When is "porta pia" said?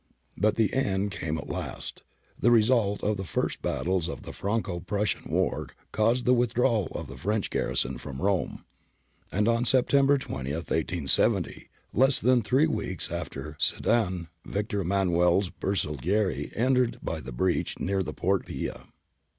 18.13-18.83